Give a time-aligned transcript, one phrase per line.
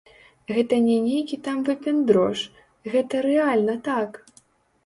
[0.53, 2.39] Гэта не нейкі там выпендрож,
[2.95, 4.19] гэта рэальна так.